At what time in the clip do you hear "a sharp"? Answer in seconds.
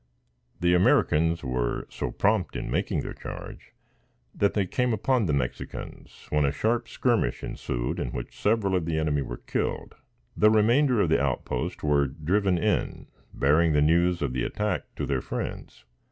6.43-6.89